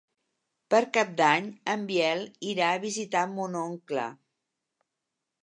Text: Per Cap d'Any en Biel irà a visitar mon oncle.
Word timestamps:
Per 0.73 0.79
Cap 0.95 1.11
d'Any 1.19 1.51
en 1.73 1.83
Biel 1.91 2.25
irà 2.55 2.71
a 2.71 2.81
visitar 2.87 3.23
mon 3.35 3.61
oncle. 3.61 4.09